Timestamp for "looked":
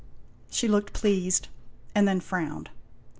0.67-0.93